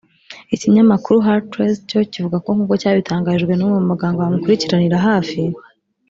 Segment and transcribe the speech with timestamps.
[0.55, 5.39] Ikinyamakuru Haaretz cyo kivuga ko nk’uko cyabitangarijwe n’umwe mu baganga bamukurikiranira hafi